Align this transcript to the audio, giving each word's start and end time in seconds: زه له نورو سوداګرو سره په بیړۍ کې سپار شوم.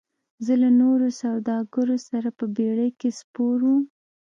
زه 0.45 0.53
له 0.61 0.69
نورو 0.81 1.07
سوداګرو 1.21 1.97
سره 2.09 2.29
په 2.37 2.45
بیړۍ 2.55 2.89
کې 2.99 3.09
سپار 3.19 3.59
شوم. 3.63 3.81